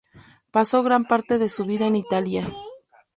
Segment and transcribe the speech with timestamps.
[0.49, 2.49] Pasó gran parte de su vida en Italia.